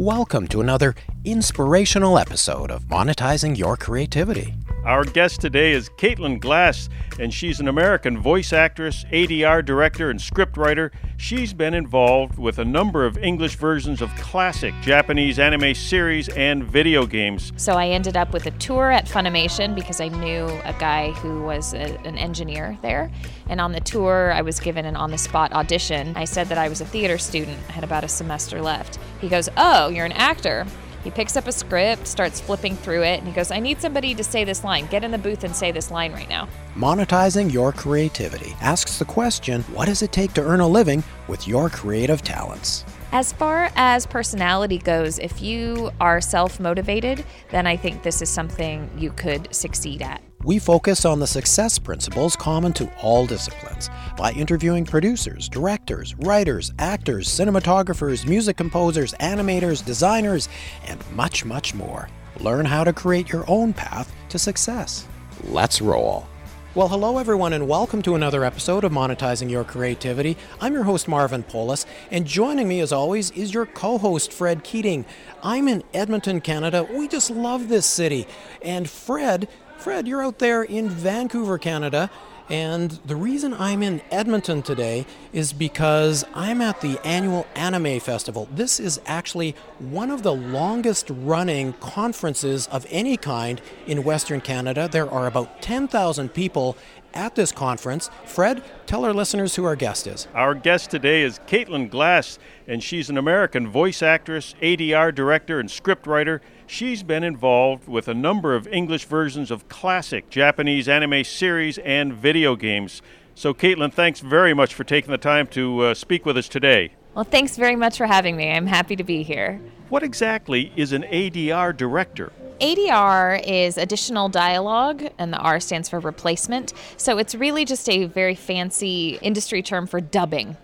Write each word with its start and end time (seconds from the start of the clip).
Welcome 0.00 0.46
to 0.50 0.60
another 0.60 0.94
inspirational 1.24 2.20
episode 2.20 2.70
of 2.70 2.84
Monetizing 2.84 3.58
Your 3.58 3.76
Creativity. 3.76 4.54
Our 4.88 5.04
guest 5.04 5.42
today 5.42 5.72
is 5.72 5.90
Caitlin 5.90 6.40
Glass, 6.40 6.88
and 7.20 7.30
she's 7.32 7.60
an 7.60 7.68
American 7.68 8.16
voice 8.16 8.54
actress, 8.54 9.04
ADR 9.12 9.62
director, 9.62 10.08
and 10.08 10.18
scriptwriter. 10.18 10.92
She's 11.18 11.52
been 11.52 11.74
involved 11.74 12.38
with 12.38 12.58
a 12.58 12.64
number 12.64 13.04
of 13.04 13.18
English 13.18 13.56
versions 13.56 14.00
of 14.00 14.08
classic 14.16 14.72
Japanese 14.80 15.38
anime 15.38 15.74
series 15.74 16.30
and 16.30 16.64
video 16.64 17.04
games. 17.04 17.52
So 17.58 17.74
I 17.74 17.88
ended 17.88 18.16
up 18.16 18.32
with 18.32 18.46
a 18.46 18.50
tour 18.52 18.90
at 18.90 19.04
Funimation 19.04 19.74
because 19.74 20.00
I 20.00 20.08
knew 20.08 20.46
a 20.64 20.74
guy 20.78 21.10
who 21.10 21.42
was 21.42 21.74
a, 21.74 21.98
an 22.06 22.16
engineer 22.16 22.78
there. 22.80 23.10
And 23.50 23.60
on 23.60 23.72
the 23.72 23.80
tour, 23.80 24.32
I 24.32 24.40
was 24.40 24.58
given 24.58 24.86
an 24.86 24.96
on 24.96 25.10
the 25.10 25.18
spot 25.18 25.52
audition. 25.52 26.16
I 26.16 26.24
said 26.24 26.48
that 26.48 26.56
I 26.56 26.70
was 26.70 26.80
a 26.80 26.86
theater 26.86 27.18
student, 27.18 27.58
I 27.68 27.72
had 27.72 27.84
about 27.84 28.04
a 28.04 28.08
semester 28.08 28.62
left. 28.62 28.98
He 29.20 29.28
goes, 29.28 29.50
Oh, 29.58 29.90
you're 29.90 30.06
an 30.06 30.12
actor. 30.12 30.66
He 31.08 31.12
picks 31.12 31.38
up 31.38 31.46
a 31.46 31.52
script, 31.52 32.06
starts 32.06 32.38
flipping 32.38 32.76
through 32.76 33.02
it, 33.02 33.18
and 33.18 33.26
he 33.26 33.32
goes, 33.32 33.50
I 33.50 33.60
need 33.60 33.80
somebody 33.80 34.14
to 34.14 34.22
say 34.22 34.44
this 34.44 34.62
line. 34.62 34.84
Get 34.88 35.04
in 35.04 35.10
the 35.10 35.16
booth 35.16 35.42
and 35.42 35.56
say 35.56 35.72
this 35.72 35.90
line 35.90 36.12
right 36.12 36.28
now. 36.28 36.50
Monetizing 36.74 37.50
Your 37.50 37.72
Creativity 37.72 38.54
asks 38.60 38.98
the 38.98 39.06
question 39.06 39.62
what 39.72 39.86
does 39.86 40.02
it 40.02 40.12
take 40.12 40.34
to 40.34 40.42
earn 40.42 40.60
a 40.60 40.68
living 40.68 41.02
with 41.26 41.48
your 41.48 41.70
creative 41.70 42.20
talents? 42.20 42.84
As 43.10 43.32
far 43.32 43.70
as 43.74 44.04
personality 44.04 44.76
goes, 44.76 45.18
if 45.18 45.40
you 45.40 45.90
are 45.98 46.20
self 46.20 46.60
motivated, 46.60 47.24
then 47.52 47.66
I 47.66 47.78
think 47.78 48.02
this 48.02 48.20
is 48.20 48.28
something 48.28 48.90
you 48.98 49.10
could 49.12 49.48
succeed 49.54 50.02
at. 50.02 50.20
We 50.44 50.60
focus 50.60 51.04
on 51.04 51.18
the 51.18 51.26
success 51.26 51.80
principles 51.80 52.36
common 52.36 52.72
to 52.74 52.88
all 53.02 53.26
disciplines 53.26 53.90
by 54.16 54.30
interviewing 54.30 54.84
producers, 54.84 55.48
directors, 55.48 56.14
writers, 56.18 56.72
actors, 56.78 57.26
cinematographers, 57.26 58.24
music 58.24 58.56
composers, 58.56 59.14
animators, 59.14 59.84
designers, 59.84 60.48
and 60.86 61.02
much, 61.10 61.44
much 61.44 61.74
more. 61.74 62.08
Learn 62.38 62.64
how 62.64 62.84
to 62.84 62.92
create 62.92 63.32
your 63.32 63.44
own 63.48 63.72
path 63.72 64.14
to 64.28 64.38
success. 64.38 65.08
Let's 65.42 65.80
roll. 65.82 66.28
Well, 66.76 66.86
hello 66.86 67.18
everyone, 67.18 67.54
and 67.54 67.66
welcome 67.66 68.02
to 68.02 68.14
another 68.14 68.44
episode 68.44 68.84
of 68.84 68.92
Monetizing 68.92 69.50
Your 69.50 69.64
Creativity. 69.64 70.36
I'm 70.60 70.72
your 70.72 70.84
host, 70.84 71.08
Marvin 71.08 71.42
Polis, 71.42 71.84
and 72.12 72.24
joining 72.24 72.68
me 72.68 72.78
as 72.78 72.92
always 72.92 73.32
is 73.32 73.52
your 73.52 73.66
co 73.66 73.98
host, 73.98 74.32
Fred 74.32 74.62
Keating. 74.62 75.04
I'm 75.42 75.66
in 75.66 75.82
Edmonton, 75.92 76.40
Canada. 76.40 76.86
We 76.88 77.08
just 77.08 77.30
love 77.30 77.68
this 77.68 77.86
city. 77.86 78.28
And 78.62 78.88
Fred, 78.88 79.48
Fred, 79.78 80.08
you're 80.08 80.24
out 80.24 80.40
there 80.40 80.64
in 80.64 80.88
Vancouver, 80.88 81.56
Canada. 81.56 82.10
And 82.50 82.90
the 83.04 83.14
reason 83.14 83.54
I'm 83.54 83.82
in 83.82 84.00
Edmonton 84.10 84.62
today 84.62 85.06
is 85.32 85.52
because 85.52 86.24
I'm 86.34 86.60
at 86.60 86.80
the 86.80 86.98
annual 87.04 87.46
Anime 87.54 88.00
Festival. 88.00 88.48
This 88.50 88.80
is 88.80 89.00
actually 89.06 89.54
one 89.78 90.10
of 90.10 90.24
the 90.24 90.34
longest 90.34 91.10
running 91.10 91.74
conferences 91.74 92.66
of 92.68 92.86
any 92.90 93.16
kind 93.16 93.60
in 93.86 94.02
Western 94.02 94.40
Canada. 94.40 94.88
There 94.90 95.08
are 95.08 95.26
about 95.26 95.62
10,000 95.62 96.30
people 96.30 96.76
at 97.14 97.34
this 97.34 97.52
conference. 97.52 98.10
Fred, 98.24 98.64
tell 98.86 99.04
our 99.04 99.12
listeners 99.12 99.54
who 99.54 99.64
our 99.64 99.76
guest 99.76 100.06
is. 100.06 100.26
Our 100.34 100.54
guest 100.54 100.90
today 100.90 101.22
is 101.22 101.38
Caitlin 101.46 101.90
Glass, 101.90 102.38
and 102.66 102.82
she's 102.82 103.10
an 103.10 103.18
American 103.18 103.68
voice 103.68 104.02
actress, 104.02 104.54
ADR 104.60 105.14
director, 105.14 105.60
and 105.60 105.68
scriptwriter. 105.68 106.40
She's 106.70 107.02
been 107.02 107.24
involved 107.24 107.88
with 107.88 108.08
a 108.08 108.14
number 108.14 108.54
of 108.54 108.68
English 108.68 109.06
versions 109.06 109.50
of 109.50 109.70
classic 109.70 110.28
Japanese 110.28 110.86
anime 110.86 111.24
series 111.24 111.78
and 111.78 112.12
video 112.12 112.56
games. 112.56 113.00
So, 113.34 113.54
Caitlin, 113.54 113.90
thanks 113.90 114.20
very 114.20 114.52
much 114.52 114.74
for 114.74 114.84
taking 114.84 115.10
the 115.10 115.16
time 115.16 115.46
to 115.48 115.80
uh, 115.80 115.94
speak 115.94 116.26
with 116.26 116.36
us 116.36 116.46
today. 116.46 116.92
Well, 117.14 117.24
thanks 117.24 117.56
very 117.56 117.74
much 117.74 117.96
for 117.96 118.04
having 118.04 118.36
me. 118.36 118.50
I'm 118.50 118.66
happy 118.66 118.96
to 118.96 119.02
be 119.02 119.22
here. 119.22 119.58
What 119.88 120.02
exactly 120.02 120.70
is 120.76 120.92
an 120.92 121.04
ADR 121.04 121.74
director? 121.74 122.32
ADR 122.60 123.42
is 123.46 123.78
additional 123.78 124.28
dialogue, 124.28 125.08
and 125.16 125.32
the 125.32 125.38
R 125.38 125.60
stands 125.60 125.88
for 125.88 126.00
replacement. 126.00 126.74
So 126.98 127.16
it's 127.16 127.34
really 127.34 127.64
just 127.64 127.88
a 127.88 128.04
very 128.04 128.34
fancy 128.34 129.18
industry 129.22 129.62
term 129.62 129.86
for 129.86 130.02
dubbing. 130.02 130.58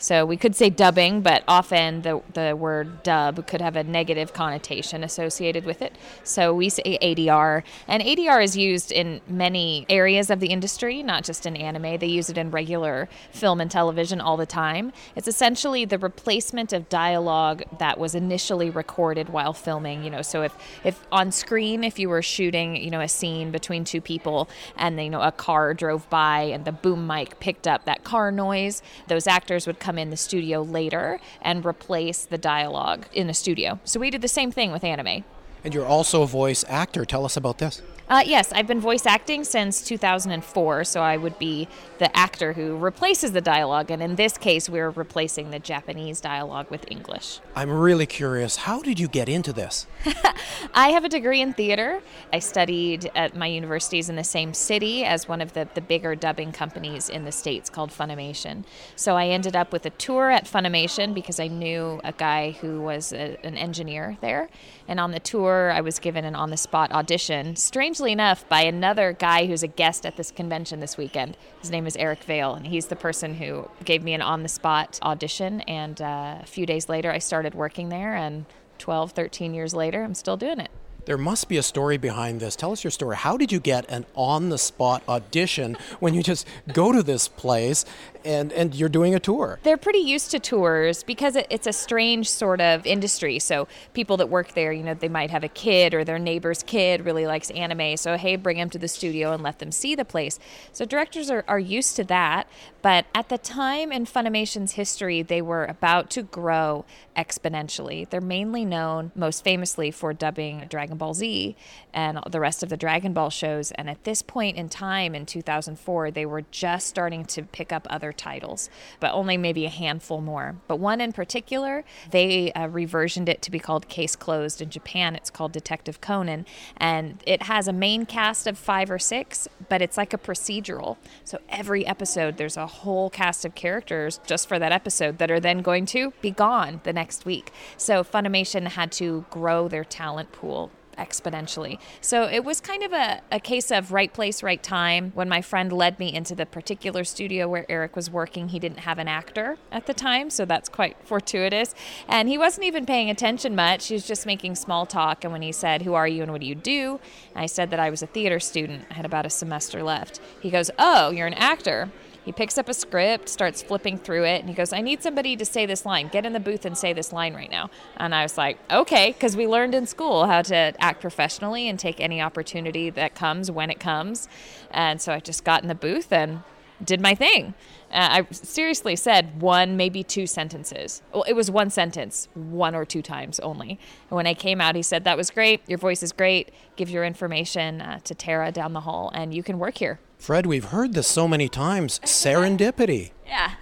So 0.00 0.24
we 0.24 0.38
could 0.38 0.56
say 0.56 0.70
dubbing, 0.70 1.20
but 1.20 1.44
often 1.46 2.00
the, 2.00 2.22
the 2.32 2.56
word 2.56 3.02
dub 3.02 3.46
could 3.46 3.60
have 3.60 3.76
a 3.76 3.84
negative 3.84 4.32
connotation 4.32 5.04
associated 5.04 5.66
with 5.66 5.82
it. 5.82 5.94
So 6.24 6.54
we 6.54 6.70
say 6.70 6.98
ADR. 7.02 7.62
And 7.86 8.02
ADR 8.02 8.42
is 8.42 8.56
used 8.56 8.92
in 8.92 9.20
many 9.28 9.84
areas 9.90 10.30
of 10.30 10.40
the 10.40 10.46
industry, 10.46 11.02
not 11.02 11.22
just 11.22 11.44
in 11.44 11.54
anime. 11.54 11.98
They 11.98 12.06
use 12.06 12.30
it 12.30 12.38
in 12.38 12.50
regular 12.50 13.10
film 13.30 13.60
and 13.60 13.70
television 13.70 14.22
all 14.22 14.38
the 14.38 14.46
time. 14.46 14.92
It's 15.16 15.28
essentially 15.28 15.84
the 15.84 15.98
replacement 15.98 16.72
of 16.72 16.88
dialogue 16.88 17.62
that 17.78 17.98
was 17.98 18.14
initially 18.14 18.70
recorded 18.70 19.28
while 19.28 19.52
filming. 19.52 20.02
You 20.02 20.08
know, 20.08 20.22
so 20.22 20.40
if, 20.42 20.54
if 20.82 21.06
on 21.12 21.30
screen, 21.30 21.84
if 21.84 21.98
you 21.98 22.08
were 22.08 22.22
shooting, 22.22 22.74
you 22.74 22.90
know, 22.90 23.02
a 23.02 23.08
scene 23.08 23.50
between 23.50 23.84
two 23.84 24.00
people 24.00 24.48
and, 24.76 24.98
you 24.98 25.10
know, 25.10 25.20
a 25.20 25.32
car 25.32 25.74
drove 25.74 26.08
by 26.08 26.40
and 26.44 26.64
the 26.64 26.72
boom 26.72 27.06
mic 27.06 27.38
picked 27.38 27.68
up 27.68 27.84
that 27.84 28.02
car 28.02 28.32
noise, 28.32 28.82
those 29.06 29.26
actors 29.26 29.66
would 29.66 29.78
come 29.78 29.89
come 29.90 29.98
in 29.98 30.10
the 30.10 30.16
studio 30.16 30.62
later 30.62 31.18
and 31.42 31.66
replace 31.66 32.24
the 32.24 32.38
dialogue 32.38 33.06
in 33.12 33.26
the 33.26 33.34
studio. 33.34 33.80
So 33.82 33.98
we 33.98 34.08
did 34.08 34.22
the 34.22 34.28
same 34.28 34.52
thing 34.52 34.70
with 34.70 34.84
anime. 34.84 35.24
And 35.64 35.74
you're 35.74 35.86
also 35.86 36.22
a 36.22 36.26
voice 36.26 36.64
actor. 36.68 37.04
Tell 37.04 37.24
us 37.24 37.36
about 37.36 37.58
this. 37.58 37.82
Uh, 38.10 38.24
yes, 38.26 38.50
I've 38.52 38.66
been 38.66 38.80
voice 38.80 39.06
acting 39.06 39.44
since 39.44 39.82
2004, 39.82 40.82
so 40.82 41.00
I 41.00 41.16
would 41.16 41.38
be 41.38 41.68
the 41.98 42.14
actor 42.16 42.54
who 42.54 42.76
replaces 42.76 43.30
the 43.30 43.40
dialogue. 43.40 43.88
And 43.92 44.02
in 44.02 44.16
this 44.16 44.36
case, 44.36 44.68
we're 44.68 44.90
replacing 44.90 45.52
the 45.52 45.60
Japanese 45.60 46.20
dialogue 46.20 46.68
with 46.70 46.84
English. 46.90 47.38
I'm 47.54 47.70
really 47.70 48.06
curious. 48.06 48.56
How 48.56 48.82
did 48.82 48.98
you 48.98 49.06
get 49.06 49.28
into 49.28 49.52
this? 49.52 49.86
I 50.74 50.88
have 50.88 51.04
a 51.04 51.08
degree 51.08 51.40
in 51.40 51.52
theater. 51.52 52.00
I 52.32 52.40
studied 52.40 53.08
at 53.14 53.36
my 53.36 53.46
universities 53.46 54.08
in 54.08 54.16
the 54.16 54.24
same 54.24 54.54
city 54.54 55.04
as 55.04 55.28
one 55.28 55.40
of 55.40 55.52
the, 55.52 55.68
the 55.74 55.80
bigger 55.80 56.16
dubbing 56.16 56.50
companies 56.50 57.08
in 57.08 57.24
the 57.24 57.32
States 57.32 57.70
called 57.70 57.90
Funimation. 57.90 58.64
So 58.96 59.16
I 59.16 59.28
ended 59.28 59.54
up 59.54 59.72
with 59.72 59.86
a 59.86 59.90
tour 59.90 60.32
at 60.32 60.46
Funimation 60.46 61.14
because 61.14 61.38
I 61.38 61.46
knew 61.46 62.00
a 62.02 62.12
guy 62.12 62.52
who 62.60 62.80
was 62.80 63.12
a, 63.12 63.38
an 63.44 63.56
engineer 63.56 64.16
there. 64.20 64.48
And 64.88 64.98
on 64.98 65.12
the 65.12 65.20
tour, 65.20 65.49
I 65.50 65.80
was 65.80 65.98
given 65.98 66.24
an 66.24 66.34
on 66.34 66.50
the 66.50 66.56
spot 66.56 66.92
audition. 66.92 67.56
Strangely 67.56 68.12
enough, 68.12 68.48
by 68.48 68.62
another 68.62 69.12
guy 69.12 69.46
who's 69.46 69.62
a 69.62 69.68
guest 69.68 70.06
at 70.06 70.16
this 70.16 70.30
convention 70.30 70.80
this 70.80 70.96
weekend. 70.96 71.36
His 71.60 71.70
name 71.70 71.86
is 71.86 71.96
Eric 71.96 72.24
Vale, 72.24 72.54
and 72.54 72.66
he's 72.66 72.86
the 72.86 72.96
person 72.96 73.34
who 73.34 73.68
gave 73.84 74.02
me 74.02 74.14
an 74.14 74.22
on 74.22 74.42
the 74.42 74.48
spot 74.48 74.98
audition. 75.02 75.60
And 75.62 76.00
uh, 76.00 76.38
a 76.40 76.46
few 76.46 76.66
days 76.66 76.88
later, 76.88 77.10
I 77.10 77.18
started 77.18 77.54
working 77.54 77.88
there, 77.88 78.14
and 78.14 78.46
12, 78.78 79.12
13 79.12 79.54
years 79.54 79.74
later, 79.74 80.02
I'm 80.02 80.14
still 80.14 80.36
doing 80.36 80.60
it. 80.60 80.70
There 81.06 81.18
must 81.18 81.48
be 81.48 81.56
a 81.56 81.62
story 81.62 81.96
behind 81.96 82.40
this. 82.40 82.56
Tell 82.56 82.72
us 82.72 82.84
your 82.84 82.90
story. 82.90 83.16
How 83.16 83.36
did 83.36 83.50
you 83.50 83.60
get 83.60 83.88
an 83.90 84.04
on 84.14 84.50
the 84.50 84.58
spot 84.58 85.02
audition 85.08 85.76
when 85.98 86.14
you 86.14 86.22
just 86.22 86.46
go 86.72 86.92
to 86.92 87.02
this 87.02 87.26
place 87.26 87.84
and, 88.24 88.52
and 88.52 88.74
you're 88.74 88.90
doing 88.90 89.14
a 89.14 89.20
tour? 89.20 89.58
They're 89.62 89.78
pretty 89.78 90.00
used 90.00 90.30
to 90.32 90.38
tours 90.38 91.02
because 91.02 91.36
it, 91.36 91.46
it's 91.48 91.66
a 91.66 91.72
strange 91.72 92.28
sort 92.28 92.60
of 92.60 92.86
industry. 92.86 93.38
So 93.38 93.66
people 93.94 94.18
that 94.18 94.28
work 94.28 94.52
there, 94.52 94.72
you 94.72 94.82
know, 94.82 94.94
they 94.94 95.08
might 95.08 95.30
have 95.30 95.42
a 95.42 95.48
kid 95.48 95.94
or 95.94 96.04
their 96.04 96.18
neighbor's 96.18 96.62
kid 96.62 97.04
really 97.04 97.26
likes 97.26 97.50
anime. 97.50 97.96
So, 97.96 98.16
hey, 98.16 98.36
bring 98.36 98.58
them 98.58 98.70
to 98.70 98.78
the 98.78 98.88
studio 98.88 99.32
and 99.32 99.42
let 99.42 99.58
them 99.58 99.72
see 99.72 99.94
the 99.94 100.04
place. 100.04 100.38
So 100.72 100.84
directors 100.84 101.30
are, 101.30 101.44
are 101.48 101.58
used 101.58 101.96
to 101.96 102.04
that. 102.04 102.46
But 102.82 103.06
at 103.14 103.28
the 103.28 103.38
time 103.38 103.92
in 103.92 104.04
Funimation's 104.04 104.72
history, 104.72 105.22
they 105.22 105.42
were 105.42 105.64
about 105.64 106.10
to 106.10 106.22
grow 106.22 106.84
exponentially. 107.16 108.08
They're 108.08 108.20
mainly 108.20 108.64
known 108.64 109.12
most 109.14 109.44
famously 109.44 109.90
for 109.90 110.12
dubbing 110.12 110.66
Dragon 110.68 110.89
Ball 110.96 111.14
Z 111.14 111.56
and 111.92 112.20
the 112.30 112.40
rest 112.40 112.62
of 112.62 112.68
the 112.68 112.76
Dragon 112.76 113.12
Ball 113.12 113.30
shows. 113.30 113.70
And 113.72 113.88
at 113.90 114.04
this 114.04 114.22
point 114.22 114.56
in 114.56 114.68
time 114.68 115.14
in 115.14 115.26
2004, 115.26 116.10
they 116.10 116.26
were 116.26 116.42
just 116.50 116.86
starting 116.86 117.24
to 117.26 117.42
pick 117.42 117.72
up 117.72 117.86
other 117.90 118.12
titles, 118.12 118.70
but 119.00 119.12
only 119.12 119.36
maybe 119.36 119.66
a 119.66 119.70
handful 119.70 120.20
more. 120.20 120.56
But 120.68 120.76
one 120.76 121.00
in 121.00 121.12
particular, 121.12 121.84
they 122.10 122.52
uh, 122.52 122.68
reversioned 122.68 123.28
it 123.28 123.42
to 123.42 123.50
be 123.50 123.58
called 123.58 123.88
Case 123.88 124.16
Closed. 124.16 124.60
In 124.62 124.70
Japan, 124.70 125.16
it's 125.16 125.30
called 125.30 125.52
Detective 125.52 126.00
Conan. 126.00 126.46
And 126.76 127.22
it 127.26 127.42
has 127.44 127.68
a 127.68 127.72
main 127.72 128.06
cast 128.06 128.46
of 128.46 128.58
five 128.58 128.90
or 128.90 128.98
six, 128.98 129.48
but 129.68 129.82
it's 129.82 129.96
like 129.96 130.12
a 130.12 130.18
procedural. 130.18 130.96
So 131.24 131.38
every 131.48 131.86
episode, 131.86 132.36
there's 132.36 132.56
a 132.56 132.66
whole 132.66 133.10
cast 133.10 133.44
of 133.44 133.54
characters 133.54 134.20
just 134.26 134.48
for 134.48 134.58
that 134.58 134.72
episode 134.72 135.18
that 135.18 135.30
are 135.30 135.40
then 135.40 135.62
going 135.62 135.86
to 135.86 136.12
be 136.20 136.30
gone 136.30 136.80
the 136.84 136.92
next 136.92 137.24
week. 137.24 137.52
So 137.76 138.04
Funimation 138.04 138.68
had 138.68 138.92
to 138.92 139.24
grow 139.30 139.68
their 139.68 139.84
talent 139.84 140.32
pool 140.32 140.70
exponentially. 141.00 141.78
So 142.00 142.28
it 142.28 142.44
was 142.44 142.60
kind 142.60 142.82
of 142.82 142.92
a, 142.92 143.22
a 143.32 143.40
case 143.40 143.70
of 143.70 143.92
right 143.92 144.12
place, 144.12 144.42
right 144.42 144.62
time. 144.62 145.12
When 145.14 145.28
my 145.28 145.40
friend 145.40 145.72
led 145.72 145.98
me 145.98 146.12
into 146.12 146.34
the 146.34 146.46
particular 146.46 147.02
studio 147.04 147.48
where 147.48 147.66
Eric 147.68 147.96
was 147.96 148.10
working, 148.10 148.50
he 148.50 148.58
didn't 148.58 148.80
have 148.80 148.98
an 148.98 149.08
actor 149.08 149.56
at 149.72 149.86
the 149.86 149.94
time, 149.94 150.30
so 150.30 150.44
that's 150.44 150.68
quite 150.68 150.96
fortuitous. 151.04 151.74
And 152.06 152.28
he 152.28 152.38
wasn't 152.38 152.66
even 152.66 152.86
paying 152.86 153.10
attention 153.10 153.56
much. 153.56 153.88
He 153.88 153.94
was 153.94 154.06
just 154.06 154.26
making 154.26 154.54
small 154.54 154.86
talk. 154.86 155.24
And 155.24 155.32
when 155.32 155.42
he 155.42 155.52
said, 155.52 155.82
Who 155.82 155.94
are 155.94 156.06
you 156.06 156.22
and 156.22 156.30
what 156.30 156.42
do 156.42 156.46
you 156.46 156.54
do? 156.54 157.00
I 157.34 157.46
said 157.46 157.70
that 157.70 157.80
I 157.80 157.90
was 157.90 158.02
a 158.02 158.06
theater 158.06 158.38
student. 158.38 158.84
I 158.90 158.94
had 158.94 159.06
about 159.06 159.26
a 159.26 159.30
semester 159.30 159.82
left. 159.82 160.20
He 160.40 160.50
goes, 160.50 160.70
Oh, 160.78 161.10
you're 161.10 161.26
an 161.26 161.34
actor. 161.34 161.90
He 162.24 162.32
picks 162.32 162.58
up 162.58 162.68
a 162.68 162.74
script, 162.74 163.28
starts 163.28 163.62
flipping 163.62 163.98
through 163.98 164.24
it, 164.24 164.40
and 164.40 164.48
he 164.48 164.54
goes, 164.54 164.72
I 164.72 164.80
need 164.80 165.02
somebody 165.02 165.36
to 165.36 165.44
say 165.44 165.66
this 165.66 165.86
line. 165.86 166.08
Get 166.08 166.26
in 166.26 166.32
the 166.32 166.40
booth 166.40 166.64
and 166.64 166.76
say 166.76 166.92
this 166.92 167.12
line 167.12 167.34
right 167.34 167.50
now. 167.50 167.70
And 167.96 168.14
I 168.14 168.22
was 168.22 168.36
like, 168.36 168.58
okay, 168.70 169.12
because 169.12 169.36
we 169.36 169.46
learned 169.46 169.74
in 169.74 169.86
school 169.86 170.26
how 170.26 170.42
to 170.42 170.74
act 170.78 171.00
professionally 171.00 171.68
and 171.68 171.78
take 171.78 172.00
any 172.00 172.20
opportunity 172.20 172.90
that 172.90 173.14
comes 173.14 173.50
when 173.50 173.70
it 173.70 173.80
comes. 173.80 174.28
And 174.70 175.00
so 175.00 175.12
I 175.12 175.20
just 175.20 175.44
got 175.44 175.62
in 175.62 175.68
the 175.68 175.74
booth 175.74 176.12
and 176.12 176.42
did 176.84 177.00
my 177.00 177.14
thing. 177.14 177.54
Uh, 177.90 178.22
I 178.22 178.26
seriously 178.32 178.94
said 178.96 179.40
one, 179.40 179.76
maybe 179.76 180.02
two 180.02 180.26
sentences. 180.26 181.02
Well, 181.12 181.24
it 181.26 181.32
was 181.32 181.50
one 181.50 181.70
sentence, 181.70 182.28
one 182.34 182.74
or 182.74 182.84
two 182.84 183.02
times 183.02 183.40
only. 183.40 183.70
And 184.10 184.16
when 184.16 184.26
I 184.26 184.34
came 184.34 184.60
out, 184.60 184.76
he 184.76 184.82
said, 184.82 185.04
That 185.04 185.16
was 185.16 185.30
great. 185.30 185.60
Your 185.68 185.78
voice 185.78 186.02
is 186.02 186.12
great. 186.12 186.52
Give 186.76 186.88
your 186.88 187.04
information 187.04 187.80
uh, 187.80 187.98
to 188.04 188.14
Tara 188.14 188.52
down 188.52 188.72
the 188.72 188.80
hall, 188.80 189.10
and 189.14 189.34
you 189.34 189.42
can 189.42 189.58
work 189.58 189.78
here. 189.78 189.98
Fred, 190.18 190.46
we've 190.46 190.66
heard 190.66 190.92
this 190.94 191.08
so 191.08 191.26
many 191.26 191.48
times 191.48 191.98
serendipity. 192.00 193.12
Yeah. 193.26 193.54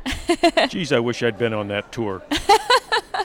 Geez, 0.68 0.92
I 0.92 0.98
wish 0.98 1.22
I'd 1.22 1.38
been 1.38 1.54
on 1.54 1.68
that 1.68 1.92
tour. 1.92 2.22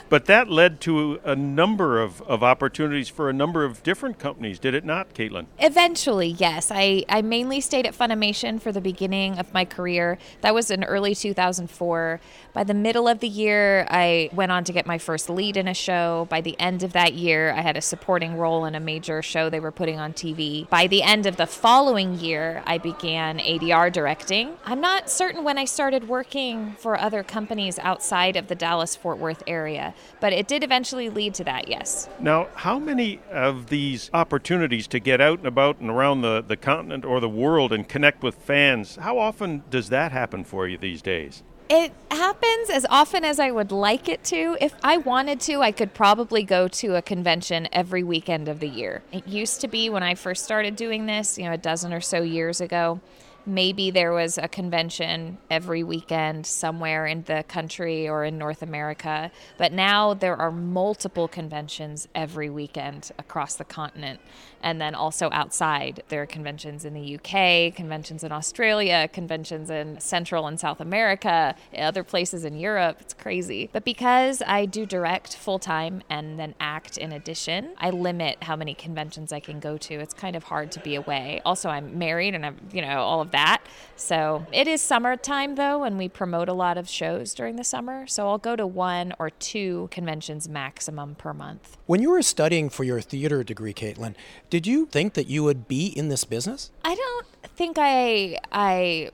but 0.08 0.26
that 0.26 0.48
led 0.48 0.80
to 0.82 1.20
a 1.24 1.34
number 1.34 2.00
of, 2.00 2.22
of 2.22 2.42
opportunities 2.42 3.08
for 3.08 3.28
a 3.28 3.32
number 3.32 3.64
of 3.64 3.82
different 3.82 4.18
companies, 4.18 4.58
did 4.58 4.74
it 4.74 4.84
not, 4.84 5.14
Caitlin? 5.14 5.46
Eventually, 5.58 6.28
yes. 6.28 6.70
I, 6.70 7.04
I 7.08 7.22
mainly 7.22 7.60
stayed 7.60 7.86
at 7.86 7.94
Funimation 7.94 8.60
for 8.60 8.72
the 8.72 8.80
beginning 8.80 9.38
of 9.38 9.52
my 9.52 9.64
career. 9.64 10.18
That 10.40 10.54
was 10.54 10.70
in 10.70 10.84
early 10.84 11.14
2004. 11.14 12.20
By 12.52 12.64
the 12.64 12.74
middle 12.74 13.08
of 13.08 13.20
the 13.20 13.28
year, 13.28 13.86
I 13.90 14.30
went 14.32 14.52
on 14.52 14.64
to 14.64 14.72
get 14.72 14.86
my 14.86 14.98
first 14.98 15.28
lead 15.28 15.56
in 15.56 15.66
a 15.66 15.74
show. 15.74 16.26
By 16.30 16.40
the 16.40 16.58
end 16.60 16.82
of 16.82 16.92
that 16.92 17.14
year, 17.14 17.52
I 17.52 17.62
had 17.62 17.76
a 17.76 17.80
supporting 17.80 18.36
role 18.36 18.64
in 18.64 18.74
a 18.74 18.80
major 18.80 19.22
show 19.22 19.50
they 19.50 19.60
were 19.60 19.72
putting 19.72 19.98
on 19.98 20.12
TV. 20.12 20.68
By 20.68 20.86
the 20.86 21.02
end 21.02 21.26
of 21.26 21.36
the 21.36 21.46
following 21.46 22.14
year, 22.18 22.62
I 22.66 22.78
began 22.78 23.38
ADR 23.38 23.92
directing. 23.92 24.56
I'm 24.64 24.80
not 24.80 25.10
certain 25.10 25.44
when 25.44 25.58
I 25.58 25.64
started 25.64 26.08
working 26.08 26.76
for 26.78 26.98
other 26.98 27.22
companies 27.22 27.78
outside 27.78 28.36
of 28.36 28.48
the 28.48 28.54
Dallas 28.54 28.94
Fort 28.94 29.18
Worth 29.18 29.42
area, 29.46 29.93
but 30.20 30.32
it 30.32 30.48
did 30.48 30.64
eventually 30.64 31.08
lead 31.08 31.34
to 31.34 31.44
that, 31.44 31.68
yes. 31.68 32.08
Now, 32.18 32.48
how 32.54 32.78
many 32.78 33.20
of 33.30 33.68
these 33.68 34.10
opportunities 34.12 34.86
to 34.88 35.00
get 35.00 35.20
out 35.20 35.38
and 35.38 35.46
about 35.46 35.80
and 35.80 35.90
around 35.90 36.22
the, 36.22 36.42
the 36.42 36.56
continent 36.56 37.04
or 37.04 37.20
the 37.20 37.28
world 37.28 37.72
and 37.72 37.88
connect 37.88 38.22
with 38.22 38.36
fans, 38.36 38.96
how 38.96 39.18
often 39.18 39.62
does 39.70 39.88
that 39.90 40.12
happen 40.12 40.44
for 40.44 40.66
you 40.68 40.78
these 40.78 41.02
days? 41.02 41.42
It 41.70 41.92
happens 42.10 42.68
as 42.68 42.84
often 42.90 43.24
as 43.24 43.40
I 43.40 43.50
would 43.50 43.72
like 43.72 44.08
it 44.08 44.22
to. 44.24 44.56
If 44.60 44.74
I 44.82 44.98
wanted 44.98 45.40
to, 45.42 45.62
I 45.62 45.72
could 45.72 45.94
probably 45.94 46.42
go 46.42 46.68
to 46.68 46.96
a 46.96 47.02
convention 47.02 47.68
every 47.72 48.02
weekend 48.02 48.48
of 48.48 48.60
the 48.60 48.68
year. 48.68 49.02
It 49.12 49.26
used 49.26 49.62
to 49.62 49.68
be 49.68 49.88
when 49.88 50.02
I 50.02 50.14
first 50.14 50.44
started 50.44 50.76
doing 50.76 51.06
this, 51.06 51.38
you 51.38 51.44
know, 51.44 51.52
a 51.52 51.58
dozen 51.58 51.94
or 51.94 52.02
so 52.02 52.22
years 52.22 52.60
ago 52.60 53.00
maybe 53.46 53.90
there 53.90 54.12
was 54.12 54.38
a 54.38 54.48
convention 54.48 55.38
every 55.50 55.82
weekend 55.82 56.46
somewhere 56.46 57.06
in 57.06 57.22
the 57.22 57.44
country 57.48 58.08
or 58.08 58.24
in 58.24 58.38
North 58.38 58.62
America, 58.62 59.30
but 59.58 59.72
now 59.72 60.14
there 60.14 60.36
are 60.36 60.50
multiple 60.50 61.28
conventions 61.28 62.08
every 62.14 62.50
weekend 62.50 63.10
across 63.18 63.56
the 63.56 63.64
continent. 63.64 64.20
And 64.64 64.80
then 64.80 64.94
also 64.94 65.28
outside, 65.30 66.02
there 66.08 66.22
are 66.22 66.26
conventions 66.26 66.86
in 66.86 66.94
the 66.94 67.16
UK, 67.16 67.74
conventions 67.76 68.24
in 68.24 68.32
Australia, 68.32 69.08
conventions 69.12 69.68
in 69.68 70.00
Central 70.00 70.46
and 70.46 70.58
South 70.58 70.80
America, 70.80 71.54
other 71.76 72.02
places 72.02 72.46
in 72.46 72.56
Europe. 72.58 72.96
It's 73.00 73.12
crazy. 73.12 73.68
But 73.72 73.84
because 73.84 74.42
I 74.46 74.64
do 74.64 74.86
direct 74.86 75.36
full 75.36 75.58
time 75.58 76.02
and 76.08 76.38
then 76.38 76.54
act 76.60 76.96
in 76.96 77.12
addition, 77.12 77.74
I 77.78 77.90
limit 77.90 78.42
how 78.42 78.56
many 78.56 78.72
conventions 78.72 79.34
I 79.34 79.40
can 79.40 79.60
go 79.60 79.76
to. 79.76 79.94
It's 79.96 80.14
kind 80.14 80.34
of 80.34 80.44
hard 80.44 80.72
to 80.72 80.80
be 80.80 80.94
away. 80.94 81.42
Also, 81.44 81.68
I'm 81.68 81.98
married 81.98 82.34
and 82.34 82.46
I'm, 82.46 82.56
you 82.72 82.80
know, 82.80 83.00
all 83.00 83.20
of 83.20 83.32
that. 83.34 83.62
So 83.96 84.46
it 84.52 84.66
is 84.66 84.80
summertime 84.80 85.56
though, 85.56 85.84
and 85.84 85.98
we 85.98 86.08
promote 86.08 86.48
a 86.48 86.52
lot 86.52 86.78
of 86.78 86.88
shows 86.88 87.34
during 87.34 87.56
the 87.56 87.64
summer. 87.64 88.06
So 88.06 88.28
I'll 88.28 88.38
go 88.38 88.56
to 88.56 88.66
one 88.66 89.12
or 89.18 89.30
two 89.30 89.88
conventions 89.90 90.48
maximum 90.48 91.14
per 91.14 91.32
month. 91.32 91.76
When 91.86 92.00
you 92.00 92.10
were 92.10 92.22
studying 92.22 92.70
for 92.70 92.84
your 92.84 93.00
theater 93.00 93.44
degree, 93.44 93.74
Caitlin, 93.74 94.14
did 94.50 94.66
you 94.66 94.86
think 94.86 95.14
that 95.14 95.26
you 95.26 95.44
would 95.44 95.68
be 95.68 95.86
in 95.86 96.08
this 96.08 96.24
business? 96.24 96.70
I 96.84 96.94
don't 96.94 97.26
think 97.56 97.76
I 97.78 98.38
I 98.52 99.10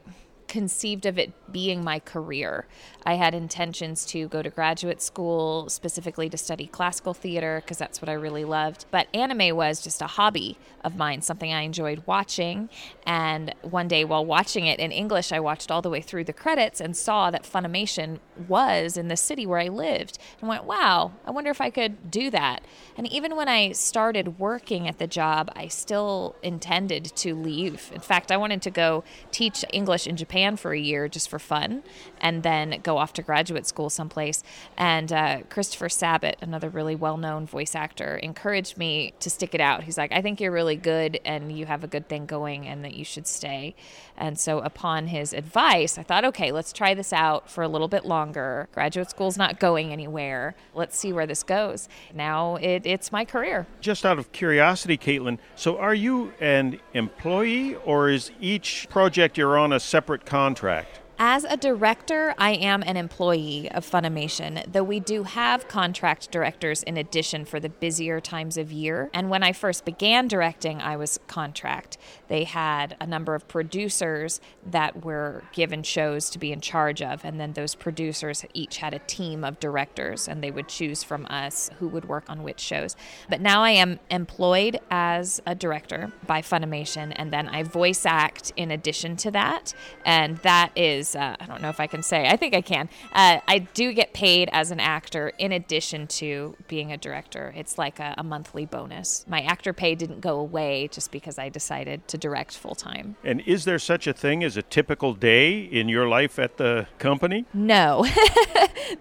conceived 0.50 1.06
of 1.06 1.16
it 1.16 1.32
being 1.52 1.82
my 1.82 2.00
career. 2.00 2.66
I 3.06 3.14
had 3.14 3.34
intentions 3.34 4.04
to 4.06 4.28
go 4.28 4.42
to 4.42 4.50
graduate 4.50 5.00
school 5.00 5.68
specifically 5.68 6.28
to 6.28 6.36
study 6.36 6.66
classical 6.66 7.14
theater 7.14 7.62
because 7.64 7.78
that's 7.78 8.02
what 8.02 8.08
I 8.08 8.14
really 8.14 8.44
loved. 8.44 8.84
But 8.90 9.06
anime 9.14 9.56
was 9.56 9.80
just 9.80 10.02
a 10.02 10.06
hobby 10.06 10.58
of 10.82 10.96
mine, 10.96 11.22
something 11.22 11.52
I 11.52 11.62
enjoyed 11.62 12.02
watching. 12.04 12.68
And 13.06 13.54
one 13.62 13.86
day 13.86 14.04
while 14.04 14.24
watching 14.24 14.66
it 14.66 14.80
in 14.80 14.90
English, 14.90 15.30
I 15.30 15.38
watched 15.38 15.70
all 15.70 15.82
the 15.82 15.88
way 15.88 16.00
through 16.00 16.24
the 16.24 16.32
credits 16.32 16.80
and 16.80 16.96
saw 16.96 17.30
that 17.30 17.44
Funimation 17.44 18.18
was 18.48 18.96
in 18.96 19.06
the 19.08 19.16
city 19.16 19.46
where 19.46 19.60
I 19.60 19.68
lived 19.68 20.18
and 20.40 20.48
went, 20.48 20.64
wow, 20.64 21.12
I 21.24 21.30
wonder 21.30 21.50
if 21.50 21.60
I 21.60 21.70
could 21.70 22.10
do 22.10 22.28
that. 22.30 22.64
And 22.96 23.10
even 23.12 23.36
when 23.36 23.48
I 23.48 23.72
started 23.72 24.40
working 24.40 24.88
at 24.88 24.98
the 24.98 25.06
job, 25.06 25.50
I 25.54 25.68
still 25.68 26.34
intended 26.42 27.04
to 27.16 27.34
leave. 27.34 27.92
In 27.94 28.00
fact, 28.00 28.32
I 28.32 28.36
wanted 28.36 28.62
to 28.62 28.70
go 28.70 29.04
teach 29.30 29.64
English 29.72 30.06
in 30.06 30.16
Japan 30.16 30.39
for 30.56 30.72
a 30.72 30.78
year 30.78 31.08
just 31.08 31.28
for 31.28 31.38
fun 31.38 31.82
and 32.20 32.42
then 32.42 32.80
go 32.82 32.98
off 32.98 33.12
to 33.14 33.22
graduate 33.22 33.66
school 33.66 33.90
someplace. 33.90 34.42
And 34.76 35.12
uh, 35.12 35.40
Christopher 35.48 35.88
Sabat, 35.88 36.36
another 36.40 36.68
really 36.68 36.94
well 36.94 37.16
known 37.16 37.46
voice 37.46 37.74
actor, 37.74 38.16
encouraged 38.16 38.76
me 38.76 39.12
to 39.20 39.30
stick 39.30 39.54
it 39.54 39.60
out. 39.60 39.84
He's 39.84 39.98
like, 39.98 40.12
I 40.12 40.22
think 40.22 40.40
you're 40.40 40.52
really 40.52 40.76
good 40.76 41.20
and 41.24 41.56
you 41.56 41.66
have 41.66 41.84
a 41.84 41.86
good 41.86 42.08
thing 42.08 42.26
going 42.26 42.66
and 42.66 42.84
that 42.84 42.94
you 42.94 43.04
should 43.04 43.26
stay. 43.26 43.74
And 44.20 44.38
so, 44.38 44.58
upon 44.58 45.06
his 45.06 45.32
advice, 45.32 45.96
I 45.96 46.02
thought, 46.02 46.26
okay, 46.26 46.52
let's 46.52 46.74
try 46.74 46.92
this 46.92 47.10
out 47.10 47.48
for 47.48 47.64
a 47.64 47.68
little 47.68 47.88
bit 47.88 48.04
longer. 48.04 48.68
Graduate 48.72 49.08
school's 49.08 49.38
not 49.38 49.58
going 49.58 49.92
anywhere. 49.92 50.54
Let's 50.74 50.96
see 50.96 51.10
where 51.10 51.26
this 51.26 51.42
goes. 51.42 51.88
Now 52.14 52.56
it, 52.56 52.82
it's 52.84 53.10
my 53.10 53.24
career. 53.24 53.66
Just 53.80 54.04
out 54.04 54.18
of 54.18 54.30
curiosity, 54.30 54.98
Caitlin, 54.98 55.38
so 55.56 55.78
are 55.78 55.94
you 55.94 56.34
an 56.38 56.78
employee 56.92 57.76
or 57.76 58.10
is 58.10 58.30
each 58.40 58.86
project 58.90 59.38
you're 59.38 59.56
on 59.56 59.72
a 59.72 59.80
separate 59.80 60.26
contract? 60.26 61.00
As 61.22 61.44
a 61.44 61.58
director, 61.58 62.34
I 62.38 62.52
am 62.52 62.82
an 62.82 62.96
employee 62.96 63.70
of 63.72 63.84
Funimation, 63.84 64.64
though 64.72 64.82
we 64.82 65.00
do 65.00 65.24
have 65.24 65.68
contract 65.68 66.30
directors 66.30 66.82
in 66.82 66.96
addition 66.96 67.44
for 67.44 67.60
the 67.60 67.68
busier 67.68 68.20
times 68.20 68.56
of 68.56 68.72
year. 68.72 69.10
And 69.12 69.28
when 69.28 69.42
I 69.42 69.52
first 69.52 69.84
began 69.84 70.28
directing, 70.28 70.80
I 70.80 70.96
was 70.96 71.20
contract. 71.26 71.98
They 72.28 72.44
had 72.44 72.96
a 73.02 73.06
number 73.06 73.34
of 73.34 73.46
producers 73.48 74.40
that 74.64 75.04
were 75.04 75.44
given 75.52 75.82
shows 75.82 76.30
to 76.30 76.38
be 76.38 76.52
in 76.52 76.62
charge 76.62 77.02
of, 77.02 77.22
and 77.22 77.38
then 77.38 77.52
those 77.52 77.74
producers 77.74 78.46
each 78.54 78.78
had 78.78 78.94
a 78.94 79.00
team 79.00 79.44
of 79.44 79.60
directors, 79.60 80.26
and 80.26 80.42
they 80.42 80.50
would 80.50 80.68
choose 80.68 81.02
from 81.02 81.26
us 81.26 81.68
who 81.80 81.88
would 81.88 82.08
work 82.08 82.30
on 82.30 82.42
which 82.42 82.60
shows. 82.60 82.96
But 83.28 83.42
now 83.42 83.62
I 83.62 83.72
am 83.72 84.00
employed 84.10 84.80
as 84.90 85.42
a 85.44 85.54
director 85.54 86.12
by 86.26 86.40
Funimation, 86.40 87.12
and 87.14 87.30
then 87.30 87.46
I 87.46 87.62
voice 87.62 88.06
act 88.06 88.54
in 88.56 88.70
addition 88.70 89.16
to 89.16 89.30
that, 89.32 89.74
and 90.06 90.38
that 90.38 90.72
is 90.74 91.09
uh, 91.14 91.36
I 91.38 91.46
don't 91.46 91.62
know 91.62 91.68
if 91.68 91.80
I 91.80 91.86
can 91.86 92.02
say, 92.02 92.28
I 92.28 92.36
think 92.36 92.54
I 92.54 92.60
can. 92.60 92.88
Uh, 93.12 93.40
I 93.46 93.58
do 93.58 93.92
get 93.92 94.12
paid 94.12 94.48
as 94.52 94.70
an 94.70 94.80
actor 94.80 95.32
in 95.38 95.52
addition 95.52 96.06
to 96.06 96.56
being 96.68 96.92
a 96.92 96.96
director. 96.96 97.52
It's 97.56 97.78
like 97.78 97.98
a, 97.98 98.14
a 98.18 98.24
monthly 98.24 98.66
bonus. 98.66 99.24
My 99.28 99.40
actor 99.42 99.72
pay 99.72 99.94
didn't 99.94 100.20
go 100.20 100.38
away 100.38 100.88
just 100.88 101.10
because 101.10 101.38
I 101.38 101.48
decided 101.48 102.06
to 102.08 102.18
direct 102.18 102.56
full 102.56 102.74
time. 102.74 103.16
And 103.24 103.40
is 103.42 103.64
there 103.64 103.78
such 103.78 104.06
a 104.06 104.12
thing 104.12 104.44
as 104.44 104.56
a 104.56 104.62
typical 104.62 105.14
day 105.14 105.60
in 105.60 105.88
your 105.88 106.08
life 106.08 106.38
at 106.38 106.56
the 106.56 106.86
company? 106.98 107.46
No. 107.52 108.04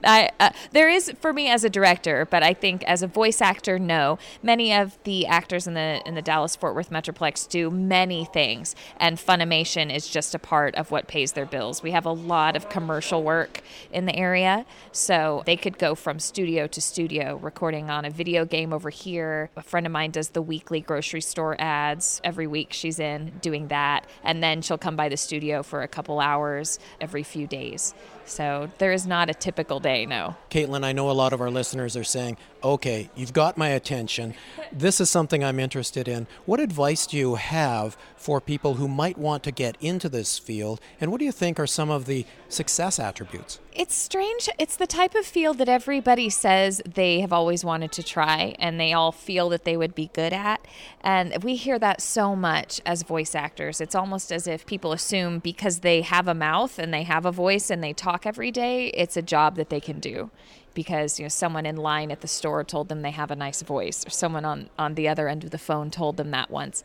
I, 0.04 0.30
uh, 0.40 0.52
there 0.72 0.90
is 0.90 1.12
for 1.20 1.34
me 1.34 1.50
as 1.50 1.64
a 1.64 1.70
director, 1.70 2.28
but 2.30 2.44
I 2.44 2.54
think 2.54 2.84
as 2.84 3.02
a 3.02 3.08
voice 3.08 3.42
actor, 3.42 3.80
no. 3.80 4.18
Many 4.44 4.74
of 4.74 4.98
the 5.04 5.26
actors 5.28 5.68
in 5.68 5.74
the 5.74 6.02
in 6.06 6.16
the 6.16 6.22
Dallas 6.22 6.56
Fort 6.56 6.76
Worth 6.76 6.90
Metroplex 6.90 7.48
do 7.48 7.70
many 7.70 8.26
things, 8.26 8.76
and 8.98 9.18
Funimation 9.18 9.94
is 9.94 10.08
just 10.08 10.36
a 10.36 10.40
part 10.40 10.76
of 10.76 10.92
what 10.92 11.08
pays 11.08 11.34
their 11.34 11.46
bills. 11.46 11.84
We 11.84 11.92
have 12.00 12.06
a 12.06 12.12
lot 12.12 12.56
of 12.56 12.70
commercial 12.70 13.22
work 13.24 13.62
in 13.92 14.06
the 14.06 14.16
area, 14.16 14.66
so 14.94 15.44
they 15.46 15.58
could 15.58 15.78
go 15.78 15.96
from 15.96 16.18
studio 16.18 16.66
to 16.66 16.80
studio, 16.80 17.36
recording 17.42 17.90
on 17.90 18.06
a 18.06 18.10
video 18.10 18.46
game 18.46 18.72
over 18.72 18.90
here. 18.90 19.50
A 19.58 19.62
friend 19.62 19.86
of 19.86 19.92
mine 19.92 20.12
does 20.12 20.30
the 20.30 20.42
weekly 20.42 20.80
grocery 20.80 21.20
store 21.20 21.58
ads 21.60 22.22
every 22.24 22.48
week. 22.48 22.72
She's 22.72 23.00
in 23.00 23.34
doing 23.42 23.68
that, 23.68 24.08
and 24.24 24.42
then 24.42 24.62
she'll 24.62 24.78
come 24.78 24.96
by 24.96 25.10
the 25.10 25.18
studio 25.18 25.62
for 25.62 25.82
a 25.82 25.90
couple 25.90 26.22
hours 26.22 26.80
every 27.02 27.24
few 27.24 27.48
days. 27.48 27.94
So 28.30 28.70
there 28.78 28.94
is 28.94 29.08
not 29.08 29.30
a 29.30 29.34
typical 29.34 29.80
day, 29.80 30.06
no. 30.06 30.36
Caitlin, 30.50 30.84
I 30.84 30.92
know 30.92 31.10
a 31.10 31.14
lot 31.14 31.34
of 31.34 31.42
our 31.42 31.50
listeners 31.50 31.98
are 31.98 32.04
saying, 32.04 32.38
okay, 32.64 33.10
you've 33.16 33.34
got 33.34 33.58
my 33.58 33.70
attention. 33.70 34.34
This 34.72 35.02
is 35.02 35.10
something 35.10 35.44
I'm 35.44 35.60
interested 35.60 36.08
in. 36.08 36.28
What 36.46 36.60
advice 36.60 37.08
do 37.08 37.18
you 37.18 37.36
have 37.36 37.98
for 38.16 38.40
people 38.42 38.76
who 38.76 38.88
might 38.88 39.18
want 39.18 39.44
to 39.44 39.52
get 39.52 39.78
into 39.80 40.10
this 40.10 40.38
field? 40.38 40.80
And 41.00 41.12
what 41.12 41.20
do 41.20 41.26
you 41.26 41.32
think 41.32 41.60
are 41.60 41.68
some 41.68 41.90
of 41.90 42.06
the 42.06 42.26
success 42.50 43.00
attributes? 43.00 43.60
It's 43.72 43.96
strange. 43.96 44.50
It's 44.60 44.76
the 44.76 44.88
type 44.88 45.16
of 45.16 45.26
field 45.26 45.58
that 45.60 45.70
everybody 45.70 46.30
says 46.30 46.82
they 46.86 47.22
have 47.22 47.32
always 47.32 47.64
wanted 47.64 47.94
to 47.94 48.04
try 48.04 48.56
and 48.60 48.78
they 48.78 48.92
all 48.92 49.14
feel 49.14 49.48
that 49.50 49.64
they 49.64 49.78
would 49.78 49.96
be 49.96 50.10
good 50.14 50.34
at. 50.34 50.66
And 51.02 51.44
we 51.44 51.56
hear 51.56 51.80
that 51.80 52.02
so 52.02 52.36
much 52.36 52.82
as 52.86 53.04
voice 53.04 53.36
actors. 53.36 53.80
It's 53.80 53.96
almost 53.96 54.34
as 54.34 54.48
if 54.48 54.66
people 54.66 54.92
assume 54.92 55.40
because 55.40 55.80
they 55.80 56.02
have 56.02 56.28
a 56.28 56.34
mouth 56.34 56.78
and 56.78 56.94
they 56.94 57.04
have 57.04 57.26
a 57.26 57.32
voice 57.32 57.70
and 57.70 57.82
they 57.82 57.94
talk 57.94 58.19
every 58.26 58.52
day, 58.52 58.88
it's 58.88 59.18
a 59.18 59.22
job 59.22 59.56
that 59.56 59.70
they 59.70 59.80
can 59.80 60.00
do 60.00 60.32
because 60.76 61.20
you 61.20 61.26
know 61.26 61.30
someone 61.30 61.66
in 61.66 61.76
line 61.76 62.12
at 62.12 62.22
the 62.22 62.28
store 62.28 62.64
told 62.64 62.90
them 62.90 63.02
they 63.02 63.12
have 63.12 63.32
a 63.32 63.36
nice 63.36 63.64
voice 63.64 64.06
or 64.06 64.10
someone 64.12 64.46
on 64.46 64.70
on 64.78 64.94
the 64.94 65.08
other 65.08 65.28
end 65.28 65.44
of 65.44 65.50
the 65.50 65.58
phone 65.58 65.90
told 65.90 66.16
them 66.16 66.30
that 66.30 66.50
once 66.50 66.84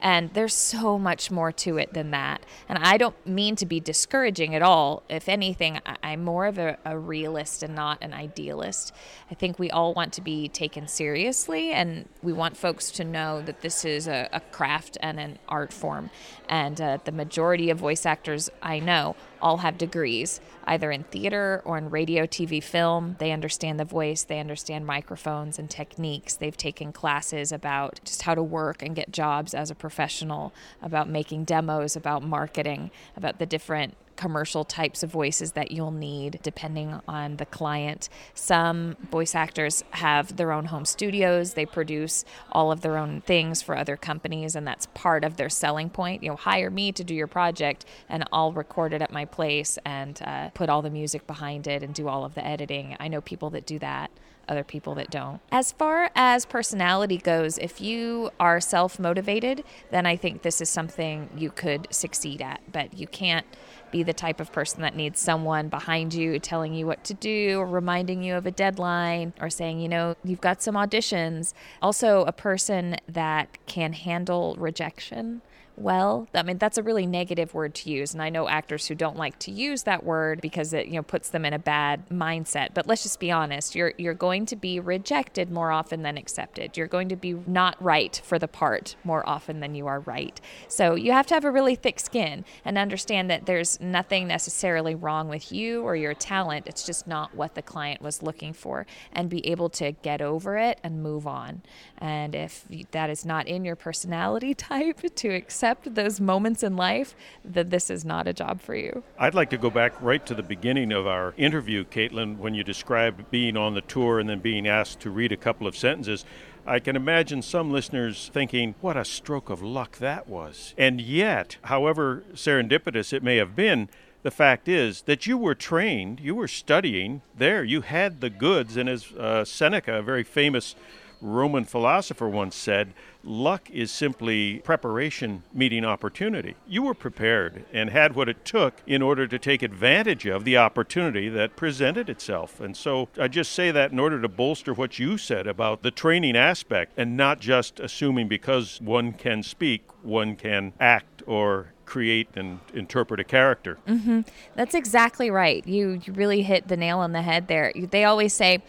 and 0.00 0.32
there's 0.34 0.54
so 0.54 0.98
much 0.98 1.30
more 1.30 1.50
to 1.50 1.78
it 1.78 1.94
than 1.94 2.10
that. 2.10 2.44
And 2.68 2.78
I 2.78 2.98
don't 2.98 3.14
mean 3.26 3.56
to 3.56 3.66
be 3.66 3.80
discouraging 3.80 4.54
at 4.54 4.60
all. 4.60 5.02
If 5.08 5.28
anything, 5.28 5.80
I'm 6.02 6.22
more 6.22 6.46
of 6.46 6.58
a, 6.58 6.76
a, 6.84 6.98
realist 6.98 7.62
and 7.62 7.74
not 7.74 7.98
an 8.02 8.12
idealist. 8.12 8.92
I 9.30 9.34
think 9.34 9.58
we 9.58 9.70
all 9.70 9.94
want 9.94 10.12
to 10.14 10.20
be 10.20 10.48
taken 10.48 10.86
seriously, 10.86 11.72
and 11.72 12.08
we 12.22 12.32
want 12.32 12.56
folks 12.56 12.90
to 12.92 13.04
know 13.04 13.40
that 13.42 13.62
this 13.62 13.84
is 13.84 14.06
a, 14.06 14.28
a 14.32 14.40
craft 14.40 14.98
and 15.00 15.18
an 15.18 15.38
art 15.48 15.72
form. 15.72 16.10
And 16.48 16.80
uh, 16.80 16.98
the 17.04 17.12
majority 17.12 17.70
of 17.70 17.78
voice 17.78 18.04
actors 18.04 18.50
I 18.62 18.80
know 18.80 19.16
all 19.46 19.58
have 19.58 19.78
degrees, 19.78 20.40
either 20.64 20.90
in 20.90 21.04
theater 21.04 21.62
or 21.64 21.78
in 21.78 21.88
radio, 21.88 22.26
TV, 22.26 22.60
film. 22.60 23.14
They 23.20 23.30
understand 23.30 23.78
the 23.78 23.84
voice, 23.84 24.24
they 24.24 24.40
understand 24.40 24.84
microphones 24.84 25.56
and 25.56 25.70
techniques. 25.70 26.34
They've 26.34 26.56
taken 26.56 26.92
classes 26.92 27.52
about 27.52 28.00
just 28.04 28.22
how 28.22 28.34
to 28.34 28.42
work 28.42 28.82
and 28.82 28.96
get 28.96 29.12
jobs 29.12 29.54
as 29.54 29.70
a 29.70 29.76
professional, 29.76 30.52
about 30.82 31.08
making 31.08 31.44
demos, 31.44 31.94
about 31.94 32.24
marketing, 32.24 32.90
about 33.16 33.38
the 33.38 33.46
different 33.46 33.96
commercial 34.16 34.64
types 34.64 35.02
of 35.02 35.10
voices 35.10 35.52
that 35.52 35.70
you'll 35.70 35.90
need 35.90 36.40
depending 36.42 37.00
on 37.06 37.36
the 37.36 37.46
client. 37.46 38.08
Some 38.34 38.96
voice 39.10 39.34
actors 39.34 39.84
have 39.90 40.36
their 40.36 40.52
own 40.52 40.66
home 40.66 40.84
studios, 40.84 41.54
they 41.54 41.66
produce 41.66 42.24
all 42.52 42.72
of 42.72 42.80
their 42.80 42.96
own 42.96 43.20
things 43.20 43.62
for 43.62 43.76
other 43.76 43.96
companies, 43.96 44.56
and 44.56 44.66
that's 44.66 44.86
part 44.94 45.24
of 45.24 45.36
their 45.36 45.48
selling 45.48 45.90
point. 45.90 46.22
You 46.22 46.30
know, 46.30 46.36
hire 46.36 46.70
me 46.70 46.92
to 46.92 47.04
do 47.04 47.14
your 47.14 47.26
project, 47.26 47.84
and 48.08 48.24
I'll 48.32 48.52
record 48.52 48.92
it 48.92 49.02
at 49.02 49.12
my 49.12 49.24
place 49.24 49.78
and 49.84 50.20
uh, 50.24 50.50
put 50.50 50.68
all 50.68 50.82
the 50.82 50.90
music 50.90 51.26
behind 51.26 51.66
it 51.66 51.82
and 51.82 51.94
do 51.94 52.08
all 52.08 52.24
of 52.24 52.34
the 52.34 52.44
editing. 52.44 52.96
I 52.98 53.08
know 53.08 53.20
people 53.20 53.50
that 53.50 53.66
do 53.66 53.78
that 53.78 54.10
other 54.48 54.64
people 54.64 54.94
that 54.94 55.10
don't. 55.10 55.40
As 55.50 55.72
far 55.72 56.10
as 56.14 56.46
personality 56.46 57.18
goes, 57.18 57.58
if 57.58 57.80
you 57.80 58.30
are 58.38 58.60
self 58.60 58.98
motivated, 58.98 59.64
then 59.90 60.06
I 60.06 60.16
think 60.16 60.42
this 60.42 60.60
is 60.60 60.68
something 60.68 61.28
you 61.36 61.50
could 61.50 61.88
succeed 61.90 62.40
at. 62.40 62.60
But 62.70 62.96
you 62.96 63.06
can't 63.06 63.46
be 63.90 64.02
the 64.02 64.12
type 64.12 64.40
of 64.40 64.52
person 64.52 64.82
that 64.82 64.94
needs 64.94 65.20
someone 65.20 65.68
behind 65.68 66.14
you 66.14 66.38
telling 66.38 66.74
you 66.74 66.86
what 66.86 67.04
to 67.04 67.14
do 67.14 67.58
or 67.58 67.66
reminding 67.66 68.22
you 68.22 68.34
of 68.34 68.46
a 68.46 68.50
deadline 68.50 69.32
or 69.40 69.50
saying, 69.50 69.80
you 69.80 69.88
know, 69.88 70.16
you've 70.24 70.40
got 70.40 70.62
some 70.62 70.74
auditions. 70.74 71.52
Also, 71.80 72.24
a 72.24 72.32
person 72.32 72.96
that 73.08 73.58
can 73.66 73.92
handle 73.92 74.56
rejection 74.58 75.42
well. 75.76 76.28
I 76.34 76.42
mean, 76.42 76.58
that's 76.58 76.78
a 76.78 76.82
really 76.82 77.06
negative 77.06 77.54
word 77.54 77.74
to 77.76 77.90
use. 77.90 78.12
And 78.12 78.22
I 78.22 78.30
know 78.30 78.48
actors 78.48 78.86
who 78.86 78.94
don't 78.94 79.16
like 79.16 79.38
to 79.40 79.50
use 79.50 79.82
that 79.84 80.04
word 80.04 80.40
because 80.40 80.72
it, 80.72 80.86
you 80.86 80.94
know, 80.94 81.02
puts 81.02 81.30
them 81.30 81.44
in 81.44 81.52
a 81.52 81.58
bad 81.58 82.08
mindset. 82.08 82.74
But 82.74 82.86
let's 82.86 83.02
just 83.02 83.20
be 83.20 83.30
honest. 83.30 83.74
You're 83.74 83.92
you're 83.98 84.14
going 84.14 84.46
to 84.46 84.56
be 84.56 84.80
rejected 84.80 85.50
more 85.50 85.70
often 85.70 86.02
than 86.02 86.16
accepted. 86.16 86.76
You're 86.76 86.86
going 86.86 87.08
to 87.10 87.16
be 87.16 87.34
not 87.46 87.82
right 87.82 88.20
for 88.24 88.38
the 88.38 88.48
part 88.48 88.96
more 89.04 89.28
often 89.28 89.60
than 89.60 89.74
you 89.74 89.86
are 89.86 90.00
right. 90.00 90.40
So 90.68 90.94
you 90.94 91.12
have 91.12 91.26
to 91.28 91.34
have 91.34 91.44
a 91.44 91.50
really 91.50 91.74
thick 91.74 92.00
skin 92.00 92.44
and 92.64 92.78
understand 92.78 93.30
that 93.30 93.46
there's 93.46 93.80
nothing 93.80 94.26
necessarily 94.26 94.94
wrong 94.94 95.28
with 95.28 95.52
you 95.52 95.82
or 95.82 95.96
your 95.96 96.14
talent. 96.14 96.66
It's 96.66 96.84
just 96.84 97.06
not 97.06 97.34
what 97.34 97.54
the 97.54 97.62
client 97.62 98.00
was 98.00 98.22
looking 98.22 98.52
for 98.52 98.86
and 99.12 99.28
be 99.28 99.46
able 99.46 99.68
to 99.70 99.92
get 99.92 100.22
over 100.22 100.56
it 100.56 100.80
and 100.82 101.02
move 101.02 101.26
on. 101.26 101.62
And 101.98 102.34
if 102.34 102.64
that 102.92 103.10
is 103.10 103.24
not 103.24 103.46
in 103.46 103.64
your 103.64 103.76
personality 103.76 104.54
type 104.66 105.02
to 105.16 105.28
accept 105.28 105.65
accept 105.66 105.94
those 105.94 106.20
moments 106.20 106.62
in 106.62 106.76
life, 106.76 107.14
that 107.44 107.70
this 107.70 107.90
is 107.90 108.04
not 108.04 108.28
a 108.28 108.32
job 108.32 108.60
for 108.60 108.74
you. 108.74 109.02
I'd 109.18 109.34
like 109.34 109.50
to 109.50 109.58
go 109.58 109.70
back 109.70 110.00
right 110.00 110.24
to 110.26 110.34
the 110.34 110.42
beginning 110.42 110.92
of 110.92 111.06
our 111.06 111.34
interview, 111.36 111.84
Caitlin, 111.84 112.38
when 112.38 112.54
you 112.54 112.62
described 112.62 113.30
being 113.30 113.56
on 113.56 113.74
the 113.74 113.80
tour 113.80 114.20
and 114.20 114.28
then 114.28 114.38
being 114.38 114.68
asked 114.68 115.00
to 115.00 115.10
read 115.10 115.32
a 115.32 115.36
couple 115.36 115.66
of 115.66 115.76
sentences. 115.76 116.24
I 116.66 116.78
can 116.78 116.96
imagine 116.96 117.42
some 117.42 117.72
listeners 117.72 118.30
thinking, 118.32 118.74
what 118.80 118.96
a 118.96 119.04
stroke 119.04 119.50
of 119.50 119.62
luck 119.62 119.98
that 119.98 120.28
was. 120.28 120.74
And 120.76 121.00
yet, 121.00 121.56
however 121.62 122.24
serendipitous 122.34 123.12
it 123.12 123.22
may 123.22 123.36
have 123.36 123.54
been, 123.54 123.88
the 124.22 124.30
fact 124.32 124.68
is 124.68 125.02
that 125.02 125.26
you 125.26 125.38
were 125.38 125.54
trained, 125.54 126.18
you 126.20 126.34
were 126.34 126.48
studying 126.48 127.22
there, 127.36 127.62
you 127.62 127.82
had 127.82 128.20
the 128.20 128.30
goods, 128.30 128.76
and 128.76 128.88
as 128.88 129.12
uh, 129.12 129.44
Seneca, 129.44 129.98
a 129.98 130.02
very 130.02 130.24
famous 130.24 130.74
Roman 131.20 131.64
philosopher 131.64 132.28
once 132.28 132.54
said, 132.54 132.92
luck 133.24 133.68
is 133.70 133.90
simply 133.90 134.58
preparation 134.60 135.42
meeting 135.52 135.84
opportunity. 135.84 136.54
You 136.66 136.82
were 136.82 136.94
prepared 136.94 137.64
and 137.72 137.90
had 137.90 138.14
what 138.14 138.28
it 138.28 138.44
took 138.44 138.74
in 138.86 139.02
order 139.02 139.26
to 139.26 139.38
take 139.38 139.62
advantage 139.62 140.26
of 140.26 140.44
the 140.44 140.56
opportunity 140.56 141.28
that 141.30 141.56
presented 141.56 142.08
itself. 142.08 142.60
And 142.60 142.76
so 142.76 143.08
I 143.18 143.28
just 143.28 143.52
say 143.52 143.70
that 143.70 143.92
in 143.92 143.98
order 143.98 144.20
to 144.20 144.28
bolster 144.28 144.72
what 144.72 144.98
you 144.98 145.18
said 145.18 145.46
about 145.46 145.82
the 145.82 145.90
training 145.90 146.36
aspect 146.36 146.92
and 146.96 147.16
not 147.16 147.40
just 147.40 147.80
assuming 147.80 148.28
because 148.28 148.80
one 148.80 149.12
can 149.12 149.42
speak, 149.42 149.82
one 150.02 150.36
can 150.36 150.72
act 150.78 151.22
or 151.26 151.72
create 151.84 152.28
and 152.34 152.60
interpret 152.74 153.20
a 153.20 153.24
character. 153.24 153.78
Mm-hmm. 153.86 154.20
That's 154.54 154.74
exactly 154.74 155.30
right. 155.30 155.66
You, 155.66 156.00
you 156.04 156.12
really 156.12 156.42
hit 156.42 156.68
the 156.68 156.76
nail 156.76 156.98
on 156.98 157.12
the 157.12 157.22
head 157.22 157.48
there. 157.48 157.72
They 157.74 158.04
always 158.04 158.34
say, 158.34 158.62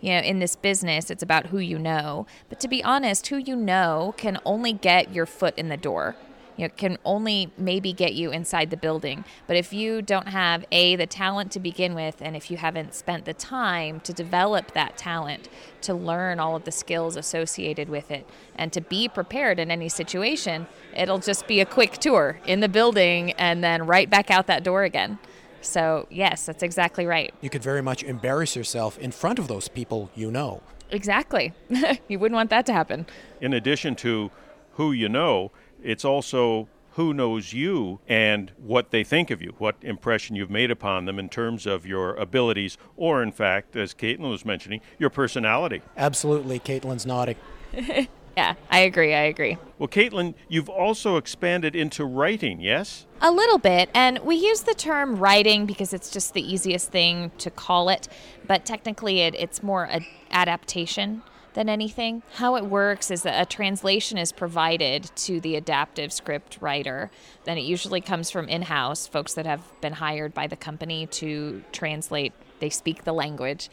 you 0.00 0.10
know, 0.10 0.18
in 0.18 0.38
this 0.38 0.56
business, 0.56 1.10
it's 1.10 1.22
about 1.22 1.46
who 1.46 1.58
you 1.58 1.78
know. 1.78 2.26
But 2.48 2.60
to 2.60 2.68
be 2.68 2.82
honest, 2.84 3.26
who 3.28 3.36
you 3.36 3.56
know 3.56 4.14
can 4.16 4.38
only 4.44 4.72
get 4.72 5.12
your 5.12 5.26
foot 5.26 5.56
in 5.56 5.68
the 5.68 5.76
door. 5.76 6.16
You 6.56 6.68
know, 6.68 6.74
can 6.74 6.96
only 7.04 7.52
maybe 7.58 7.92
get 7.92 8.14
you 8.14 8.30
inside 8.30 8.70
the 8.70 8.78
building. 8.78 9.24
But 9.46 9.56
if 9.56 9.74
you 9.74 10.00
don't 10.00 10.28
have 10.28 10.64
a 10.72 10.96
the 10.96 11.06
talent 11.06 11.52
to 11.52 11.60
begin 11.60 11.94
with, 11.94 12.16
and 12.20 12.34
if 12.34 12.50
you 12.50 12.56
haven't 12.56 12.94
spent 12.94 13.26
the 13.26 13.34
time 13.34 14.00
to 14.00 14.12
develop 14.12 14.72
that 14.72 14.96
talent, 14.96 15.50
to 15.82 15.92
learn 15.92 16.40
all 16.40 16.56
of 16.56 16.64
the 16.64 16.72
skills 16.72 17.16
associated 17.16 17.90
with 17.90 18.10
it, 18.10 18.26
and 18.54 18.72
to 18.72 18.80
be 18.80 19.06
prepared 19.06 19.58
in 19.58 19.70
any 19.70 19.90
situation, 19.90 20.66
it'll 20.96 21.18
just 21.18 21.46
be 21.46 21.60
a 21.60 21.66
quick 21.66 21.98
tour 21.98 22.40
in 22.46 22.60
the 22.60 22.68
building 22.68 23.32
and 23.32 23.62
then 23.62 23.86
right 23.86 24.08
back 24.08 24.30
out 24.30 24.46
that 24.46 24.64
door 24.64 24.84
again. 24.84 25.18
So, 25.66 26.06
yes, 26.10 26.46
that's 26.46 26.62
exactly 26.62 27.06
right. 27.06 27.34
You 27.40 27.50
could 27.50 27.62
very 27.62 27.82
much 27.82 28.02
embarrass 28.02 28.56
yourself 28.56 28.98
in 28.98 29.10
front 29.10 29.38
of 29.38 29.48
those 29.48 29.68
people 29.68 30.10
you 30.14 30.30
know. 30.30 30.62
Exactly. 30.90 31.52
you 32.08 32.18
wouldn't 32.18 32.36
want 32.36 32.50
that 32.50 32.66
to 32.66 32.72
happen. 32.72 33.06
In 33.40 33.52
addition 33.52 33.96
to 33.96 34.30
who 34.72 34.92
you 34.92 35.08
know, 35.08 35.50
it's 35.82 36.04
also 36.04 36.68
who 36.92 37.12
knows 37.12 37.52
you 37.52 38.00
and 38.08 38.52
what 38.56 38.90
they 38.90 39.04
think 39.04 39.30
of 39.30 39.42
you, 39.42 39.54
what 39.58 39.76
impression 39.82 40.34
you've 40.34 40.50
made 40.50 40.70
upon 40.70 41.04
them 41.04 41.18
in 41.18 41.28
terms 41.28 41.66
of 41.66 41.84
your 41.84 42.14
abilities, 42.14 42.78
or 42.96 43.22
in 43.22 43.32
fact, 43.32 43.76
as 43.76 43.92
Caitlin 43.92 44.30
was 44.30 44.46
mentioning, 44.46 44.80
your 44.98 45.10
personality. 45.10 45.82
Absolutely. 45.96 46.58
Caitlin's 46.58 47.04
nodding. 47.04 47.36
Yeah, 48.36 48.54
I 48.70 48.80
agree. 48.80 49.14
I 49.14 49.22
agree. 49.22 49.56
Well, 49.78 49.88
Caitlin, 49.88 50.34
you've 50.46 50.68
also 50.68 51.16
expanded 51.16 51.74
into 51.74 52.04
writing, 52.04 52.60
yes? 52.60 53.06
A 53.22 53.30
little 53.30 53.56
bit. 53.56 53.88
And 53.94 54.18
we 54.18 54.36
use 54.36 54.60
the 54.60 54.74
term 54.74 55.16
writing 55.16 55.64
because 55.64 55.94
it's 55.94 56.10
just 56.10 56.34
the 56.34 56.42
easiest 56.42 56.90
thing 56.90 57.30
to 57.38 57.50
call 57.50 57.88
it. 57.88 58.08
But 58.46 58.66
technically, 58.66 59.20
it, 59.20 59.34
it's 59.34 59.62
more 59.62 59.84
an 59.84 60.04
adaptation 60.30 61.22
than 61.54 61.70
anything. 61.70 62.22
How 62.34 62.56
it 62.56 62.66
works 62.66 63.10
is 63.10 63.22
that 63.22 63.40
a 63.40 63.46
translation 63.46 64.18
is 64.18 64.32
provided 64.32 65.10
to 65.16 65.40
the 65.40 65.56
adaptive 65.56 66.12
script 66.12 66.58
writer. 66.60 67.10
Then 67.44 67.56
it 67.56 67.62
usually 67.62 68.02
comes 68.02 68.30
from 68.30 68.50
in 68.50 68.60
house, 68.60 69.06
folks 69.06 69.32
that 69.32 69.46
have 69.46 69.62
been 69.80 69.94
hired 69.94 70.34
by 70.34 70.46
the 70.46 70.56
company 70.56 71.06
to 71.06 71.64
translate, 71.72 72.34
they 72.60 72.68
speak 72.68 73.04
the 73.04 73.14
language 73.14 73.70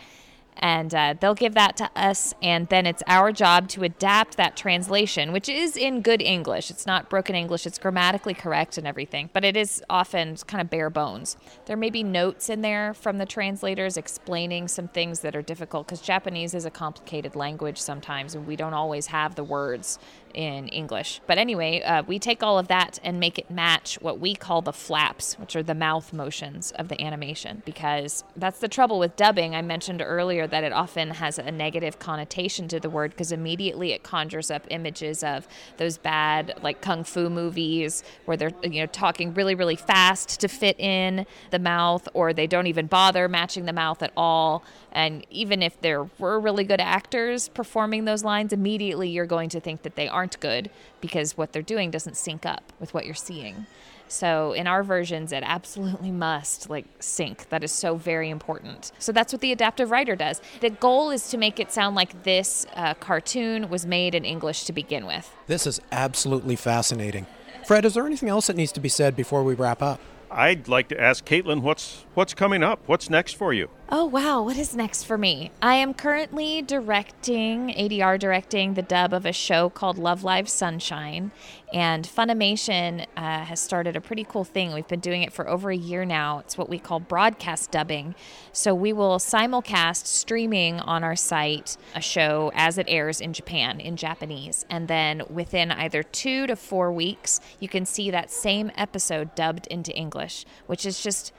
and 0.58 0.94
uh, 0.94 1.14
they'll 1.20 1.36
give 1.36 1.54
that 1.54 1.78
to 1.78 1.90
us 1.96 2.34
and 2.42 2.68
then 2.70 2.86
it's 2.86 3.04
our 3.08 3.32
job 3.32 3.68
to 3.70 3.84
adapt 3.84 4.38
that 4.38 4.56
translation 4.56 5.32
which 5.32 5.50
is 5.50 5.76
in 5.76 6.02
good 6.02 6.22
english. 6.22 6.70
It's 6.70 6.86
not 6.86 7.10
broken 7.10 7.36
english. 7.36 7.66
It's 7.66 7.78
grammatically 7.78 8.34
correct 8.34 8.78
and 8.78 8.88
everything 8.88 9.30
but 9.34 9.44
it 9.44 9.58
is 9.58 9.84
often 9.90 10.36
kind 10.48 10.62
of 10.62 10.70
bare 10.70 10.90
bones. 10.90 11.38
There 11.66 11.78
may 11.78 11.90
be 11.90 12.04
notes 12.04 12.50
in 12.50 12.62
there 12.62 12.94
from 12.94 13.18
the 13.18 13.26
translators 13.26 13.98
explaining 13.98 14.68
some 14.68 14.88
things 14.88 15.20
that 15.22 15.36
are 15.36 15.42
difficult 15.42 15.88
because 15.88 16.02
japanese 16.02 16.54
is 16.54 16.66
a 16.66 16.72
complicated 16.72 17.36
language 17.36 17.78
sometimes 17.78 18.36
and 18.36 18.48
we 18.48 18.56
don't 18.56 18.74
always 18.74 19.08
have 19.08 19.36
the 19.36 19.44
words 19.44 20.00
in 20.34 20.68
English. 20.70 21.22
But 21.28 21.38
anyway, 21.38 21.82
uh, 21.82 22.04
we 22.04 22.20
take 22.20 22.44
all 22.44 22.58
of 22.58 22.68
that 22.68 23.00
and 23.04 23.20
make 23.20 23.38
it 23.38 23.50
match 23.50 23.96
what 24.02 24.20
we 24.20 24.36
call 24.36 24.62
the 24.62 24.74
flaps, 24.74 25.36
which 25.36 25.56
are 25.56 25.64
the 25.64 25.76
mouth 25.76 26.14
motions 26.14 26.72
of 26.72 26.88
the 26.88 27.02
animation, 27.02 27.62
because 27.66 28.24
that's 28.36 28.60
the 28.60 28.68
trouble 28.68 29.00
with 29.00 29.16
dubbing. 29.16 29.56
I 29.56 29.62
mentioned 29.62 30.02
earlier 30.02 30.48
that 30.48 30.64
it 30.64 30.74
often 30.74 31.12
has 31.12 31.38
a 31.38 31.52
negative 31.52 32.00
connotation 32.00 32.68
to 32.70 32.80
the 32.80 32.90
word 32.90 33.12
because 33.12 33.32
immediately 33.32 33.92
it 33.92 34.04
conjures 34.04 34.50
up 34.50 34.66
images 34.70 35.24
of 35.24 35.48
those 35.78 35.98
bad, 35.98 36.54
like 36.62 36.82
kung 36.82 37.04
fu 37.04 37.30
movies 37.30 38.04
where 38.26 38.38
they're 38.38 38.52
you 38.64 38.82
know 38.82 38.86
talking 38.88 39.34
really 39.34 39.56
really 39.56 39.76
fast 39.76 40.40
to 40.40 40.48
fit 40.48 40.80
in 40.80 41.26
the 41.52 41.60
mouth, 41.60 42.08
or 42.14 42.34
they 42.34 42.48
don't 42.48 42.68
even 42.68 42.88
bother 42.88 43.28
matching 43.28 43.66
the 43.66 43.74
mouth 43.74 44.02
at 44.02 44.12
all. 44.16 44.64
And 44.92 45.26
even 45.30 45.62
if 45.64 45.80
there 45.82 46.08
were 46.20 46.40
really 46.40 46.64
good 46.64 46.80
actors 46.80 47.50
performing 47.50 48.06
those 48.06 48.24
lines, 48.24 48.54
immediately 48.54 49.10
you're 49.10 49.26
going 49.26 49.50
to 49.50 49.60
think 49.60 49.82
that 49.82 49.96
they 49.96 50.08
aren't 50.08 50.23
good 50.40 50.70
because 51.02 51.38
what 51.38 51.54
they're 51.54 51.62
doing 51.62 51.92
doesn't 51.92 52.18
sync 52.18 52.46
up 52.46 52.74
with 52.80 52.94
what 52.94 53.06
you're 53.06 53.16
seeing. 53.16 53.66
So 54.08 54.54
in 54.54 54.68
our 54.68 54.84
versions, 54.84 55.32
it 55.32 55.44
absolutely 55.46 56.12
must 56.12 56.70
like 56.70 56.86
sync. 57.00 57.50
That 57.50 57.64
is 57.64 57.72
so 57.72 57.96
very 57.96 58.30
important. 58.30 58.92
So 59.00 59.12
that's 59.12 59.34
what 59.34 59.42
the 59.42 59.52
adaptive 59.52 59.92
writer 59.92 60.16
does. 60.16 60.42
The 60.62 60.70
goal 60.70 61.10
is 61.10 61.30
to 61.30 61.38
make 61.38 61.60
it 61.60 61.72
sound 61.72 61.96
like 61.96 62.24
this 62.24 62.66
uh, 62.76 62.94
cartoon 62.96 63.70
was 63.70 63.86
made 63.86 64.14
in 64.14 64.24
English 64.24 64.66
to 64.66 64.74
begin 64.74 65.06
with. 65.06 65.34
This 65.48 65.66
is 65.66 65.82
absolutely 65.92 66.56
fascinating. 66.56 67.26
Fred, 67.66 67.86
is 67.86 67.94
there 67.94 68.06
anything 68.06 68.30
else 68.30 68.48
that 68.48 68.56
needs 68.56 68.72
to 68.74 68.80
be 68.80 68.90
said 68.90 69.16
before 69.16 69.44
we 69.44 69.56
wrap 69.56 69.82
up? 69.82 70.00
I'd 70.30 70.68
like 70.68 70.90
to 70.90 71.00
ask 71.00 71.26
Caitlin 71.26 71.62
what's 71.62 72.06
what's 72.14 72.34
coming 72.34 72.64
up. 72.64 72.80
What's 72.88 73.10
next 73.10 73.34
for 73.34 73.54
you? 73.54 73.70
Oh 73.90 74.06
wow, 74.06 74.42
what 74.42 74.58
is 74.58 74.78
next 74.78 75.04
for 75.04 75.18
me? 75.18 75.52
I 75.62 75.76
am 75.76 75.94
currently 75.94 76.62
directing 76.62 77.68
ADR 77.68 78.18
directing 78.18 78.74
the 78.74 78.82
dub 78.82 79.14
of 79.14 79.26
a 79.26 79.34
show 79.34 79.70
called 79.70 79.98
Love 79.98 80.24
Live 80.24 80.48
Sunshine, 80.48 81.32
and 81.74 82.08
Funimation 82.08 83.06
uh, 83.18 83.44
has 83.44 83.60
started 83.60 83.98
a 83.98 84.02
pretty 84.02 84.24
cool 84.24 84.46
thing. 84.46 84.74
We've 84.74 84.88
been 84.88 85.02
doing 85.02 85.22
it 85.22 85.34
for 85.34 85.50
over 85.50 85.70
a 85.70 85.76
year 85.76 86.06
now. 86.06 86.40
It's 86.40 86.58
what 86.58 86.70
we 86.70 86.80
call 86.80 87.02
broadcast 87.02 87.72
dubbing. 87.72 88.16
So 88.54 88.74
we 88.74 88.94
will 88.94 89.20
simulcast 89.20 90.06
streaming 90.06 90.80
on 90.80 91.04
our 91.04 91.18
site 91.18 91.76
a 91.94 92.02
show 92.02 92.54
as 92.56 92.78
it 92.78 92.86
airs 92.88 93.20
in 93.20 93.34
Japan 93.34 93.82
in 93.82 93.98
Japanese, 93.98 94.66
and 94.70 94.88
then 94.88 95.24
within 95.30 95.72
either 95.72 96.04
two 96.04 96.48
to 96.48 96.56
four 96.56 96.90
weeks, 96.90 97.42
you 97.60 97.68
can 97.68 97.86
see 97.86 98.10
that 98.12 98.32
same 98.32 98.72
episode 98.76 99.36
dubbed 99.36 99.68
into 99.68 99.94
English, 99.94 100.46
which 100.68 100.86
is 100.86 101.04
just 101.04 101.34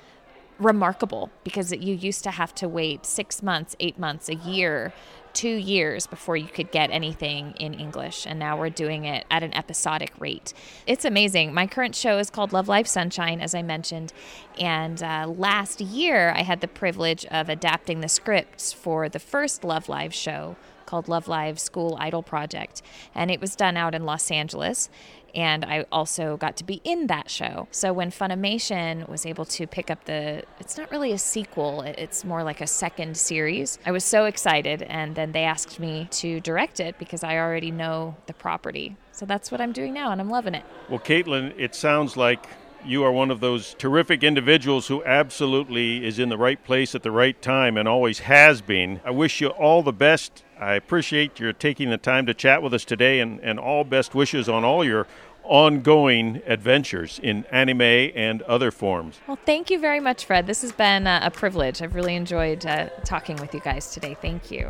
remarkable 0.58 1.30
because 1.42 1.72
you 1.72 1.94
used 1.94 2.22
to 2.24 2.30
have 2.30 2.54
to 2.56 2.68
wait 2.68 3.06
six 3.06 3.42
months, 3.42 3.74
eight 3.80 3.98
months, 3.98 4.28
a 4.28 4.34
year, 4.34 4.92
two 5.32 5.48
years 5.56 6.06
before 6.06 6.36
you 6.36 6.46
could 6.46 6.70
get 6.70 6.90
anything 6.90 7.52
in 7.58 7.74
English. 7.74 8.24
And 8.26 8.38
now 8.38 8.56
we're 8.56 8.70
doing 8.70 9.04
it 9.04 9.26
at 9.30 9.42
an 9.42 9.52
episodic 9.54 10.12
rate. 10.18 10.54
It's 10.86 11.04
amazing. 11.04 11.52
My 11.52 11.66
current 11.66 11.94
show 11.94 12.18
is 12.18 12.30
called 12.30 12.52
Love 12.52 12.68
Live 12.68 12.86
Sunshine, 12.86 13.40
as 13.40 13.54
I 13.54 13.62
mentioned. 13.62 14.12
And 14.58 15.02
uh, 15.02 15.26
last 15.26 15.80
year, 15.80 16.32
I 16.36 16.42
had 16.42 16.60
the 16.60 16.68
privilege 16.68 17.26
of 17.26 17.48
adapting 17.48 18.00
the 18.00 18.08
scripts 18.08 18.72
for 18.72 19.08
the 19.08 19.18
first 19.18 19.64
Love 19.64 19.88
Live 19.88 20.14
show 20.14 20.56
called 20.86 21.08
Love 21.08 21.26
Live 21.26 21.58
School 21.58 21.96
Idol 21.98 22.22
Project. 22.22 22.82
And 23.14 23.30
it 23.30 23.40
was 23.40 23.56
done 23.56 23.76
out 23.76 23.94
in 23.94 24.04
Los 24.04 24.30
Angeles 24.30 24.88
and 25.34 25.64
I 25.64 25.86
also 25.90 26.36
got 26.36 26.56
to 26.58 26.64
be 26.64 26.80
in 26.84 27.06
that 27.08 27.30
show. 27.30 27.68
So 27.70 27.92
when 27.92 28.10
Funimation 28.10 29.08
was 29.08 29.26
able 29.26 29.44
to 29.46 29.66
pick 29.66 29.90
up 29.90 30.04
the, 30.04 30.44
it's 30.60 30.76
not 30.78 30.90
really 30.90 31.12
a 31.12 31.18
sequel, 31.18 31.82
it's 31.82 32.24
more 32.24 32.42
like 32.42 32.60
a 32.60 32.66
second 32.66 33.16
series, 33.16 33.78
I 33.84 33.92
was 33.92 34.04
so 34.04 34.24
excited. 34.26 34.82
And 34.82 35.14
then 35.14 35.32
they 35.32 35.44
asked 35.44 35.80
me 35.80 36.08
to 36.12 36.40
direct 36.40 36.80
it 36.80 36.98
because 36.98 37.24
I 37.24 37.38
already 37.38 37.70
know 37.70 38.16
the 38.26 38.34
property. 38.34 38.96
So 39.12 39.26
that's 39.26 39.52
what 39.52 39.60
I'm 39.60 39.72
doing 39.72 39.94
now, 39.94 40.10
and 40.10 40.20
I'm 40.20 40.30
loving 40.30 40.54
it. 40.54 40.64
Well, 40.88 40.98
Caitlin, 40.98 41.54
it 41.56 41.74
sounds 41.74 42.16
like 42.16 42.46
you 42.86 43.04
are 43.04 43.12
one 43.12 43.30
of 43.30 43.40
those 43.40 43.74
terrific 43.74 44.22
individuals 44.22 44.88
who 44.88 45.04
absolutely 45.04 46.04
is 46.04 46.18
in 46.18 46.28
the 46.28 46.36
right 46.36 46.62
place 46.62 46.94
at 46.94 47.02
the 47.02 47.10
right 47.10 47.40
time 47.40 47.76
and 47.76 47.88
always 47.88 48.20
has 48.20 48.60
been. 48.60 49.00
I 49.04 49.10
wish 49.10 49.40
you 49.40 49.48
all 49.48 49.82
the 49.82 49.92
best. 49.92 50.44
I 50.58 50.74
appreciate 50.74 51.40
your 51.40 51.52
taking 51.52 51.90
the 51.90 51.98
time 51.98 52.26
to 52.26 52.34
chat 52.34 52.62
with 52.62 52.74
us 52.74 52.84
today 52.84 53.20
and, 53.20 53.40
and 53.40 53.58
all 53.58 53.84
best 53.84 54.14
wishes 54.14 54.48
on 54.48 54.64
all 54.64 54.84
your 54.84 55.06
ongoing 55.44 56.40
adventures 56.46 57.20
in 57.22 57.44
anime 57.50 57.80
and 57.80 58.42
other 58.42 58.70
forms. 58.70 59.20
Well, 59.26 59.38
thank 59.44 59.70
you 59.70 59.78
very 59.78 60.00
much, 60.00 60.24
Fred. 60.24 60.46
This 60.46 60.62
has 60.62 60.72
been 60.72 61.06
a 61.06 61.30
privilege. 61.30 61.82
I've 61.82 61.94
really 61.94 62.16
enjoyed 62.16 62.64
uh, 62.64 62.88
talking 63.04 63.36
with 63.36 63.54
you 63.54 63.60
guys 63.60 63.92
today. 63.92 64.16
Thank 64.20 64.50
you. 64.50 64.68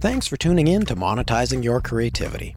Thanks 0.00 0.26
for 0.26 0.36
tuning 0.36 0.68
in 0.68 0.86
to 0.86 0.96
Monetizing 0.96 1.64
Your 1.64 1.80
Creativity. 1.80 2.56